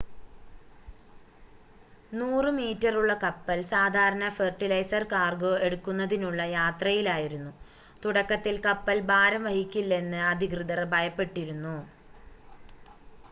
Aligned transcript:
100 2.11 2.53
മീറ്ററുള്ള 2.55 3.13
കപ്പൽ 3.23 3.59
സാധാരണ 3.67 4.23
ഫെർട്ടിലൈസർ 4.29 5.03
കാർഗോ 5.11 5.51
എടുക്കുന്നതിനുള്ള 5.65 6.41
യാത്രയിലായിരുന്നു 6.53 7.51
തുടക്കത്തിൽ 8.03 8.57
കപ്പൽ 8.65 8.99
ഭാരം 9.11 9.43
വഹിക്കില്ലെന്ന് 9.47 10.21
അധികൃതർ 10.31 10.81
ഭയപ്പെട്ടിരുന്നു 10.93 11.75